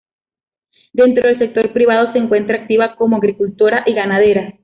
Dentro 0.93 1.27
del 1.27 1.37
sector 1.37 1.71
privado 1.73 2.11
se 2.11 2.17
encuentra 2.17 2.55
activa 2.57 2.95
como 2.95 3.17
agricultora 3.17 3.83
y 3.85 3.93
ganadera. 3.93 4.57